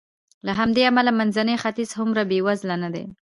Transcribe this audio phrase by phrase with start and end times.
[0.45, 3.05] له همدې امله منځنی ختیځ هومره بېوزله نه دی.